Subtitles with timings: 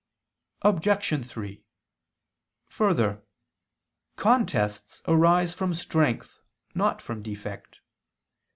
[0.63, 1.23] Obj.
[1.27, 1.63] 3:
[2.69, 3.21] Further,
[4.15, 6.39] contests arise from strength
[6.73, 7.81] not from defect.